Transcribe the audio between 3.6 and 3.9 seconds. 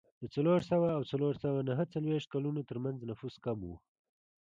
و.